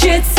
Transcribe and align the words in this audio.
хочется 0.00 0.35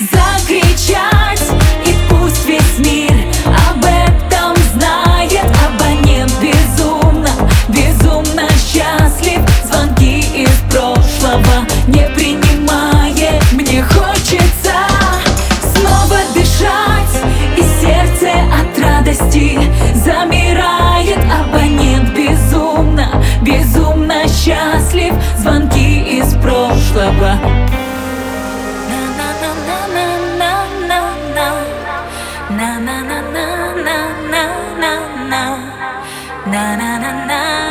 Закрыть 0.00 0.63
na 36.46 36.76
na 36.76 36.98
na 37.00 37.10
na 37.24 37.63